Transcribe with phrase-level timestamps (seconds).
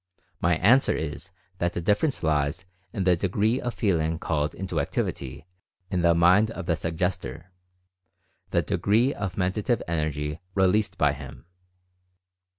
[0.41, 1.29] My answer is
[1.59, 5.45] that the difference lies in the degree of Feeling called into activity
[5.91, 7.51] in the mind of the Suggestor—
[8.49, 11.45] the degree of Mentative Energy released by him.